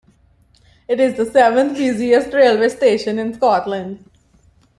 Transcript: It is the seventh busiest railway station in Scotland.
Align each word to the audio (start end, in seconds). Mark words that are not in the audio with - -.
It 0.87 0.99
is 0.99 1.15
the 1.15 1.27
seventh 1.27 1.77
busiest 1.77 2.33
railway 2.33 2.69
station 2.69 3.19
in 3.19 3.35
Scotland. 3.35 4.03